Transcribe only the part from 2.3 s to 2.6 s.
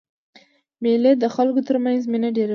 ډېروي.